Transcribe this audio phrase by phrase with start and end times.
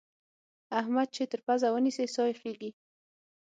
[0.79, 2.69] احمد چې تر پزه ونيسې؛ سا يې خېږي.